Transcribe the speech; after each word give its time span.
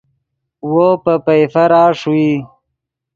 وو 0.71 0.87
پے 1.03 1.13
پئیفرا 1.25 1.83
ݰوئی 1.99 2.31